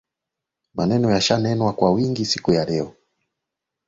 Maneno 0.73 1.07
yameshanenwa 1.11 1.73
kwa 1.73 1.91
wingi 1.91 2.25
siku 2.25 2.53
ya 2.53 2.65
leo 2.65 2.95